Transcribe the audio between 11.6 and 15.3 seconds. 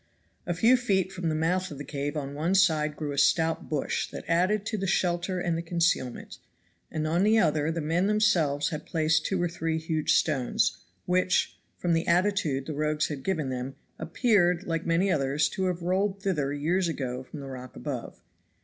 from the attitude the rogues had given them, appeared, like many